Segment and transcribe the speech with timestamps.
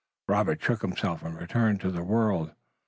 [0.27, 2.55] Robert shook himself and returned to the world.